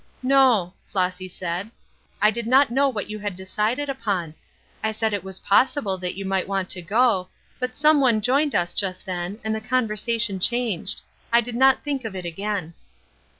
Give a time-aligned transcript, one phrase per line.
[0.23, 1.69] "No," Flossy said,
[2.23, 4.33] "I did not know what you had decided upon;
[4.83, 7.27] I said it was possible that you might want to go,
[7.59, 12.03] but some one joined us just then and the conversation changed: I did not think
[12.03, 12.73] of it again."